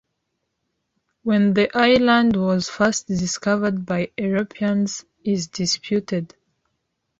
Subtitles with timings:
[1.21, 6.35] When the island was first discovered by Europeans is disputed.